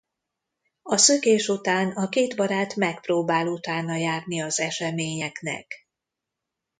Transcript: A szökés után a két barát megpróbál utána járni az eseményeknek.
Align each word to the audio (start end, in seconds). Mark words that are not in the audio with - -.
A 0.81 0.97
szökés 0.97 1.47
után 1.47 1.91
a 1.91 2.09
két 2.09 2.35
barát 2.35 2.75
megpróbál 2.75 3.47
utána 3.47 3.95
járni 3.95 4.41
az 4.41 4.59
eseményeknek. 4.59 5.87